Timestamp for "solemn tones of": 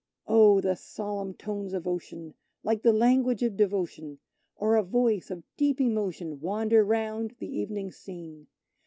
0.75-1.85